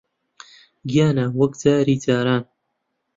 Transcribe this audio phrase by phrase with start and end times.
[0.89, 2.43] گیانە، وەک جاری جاران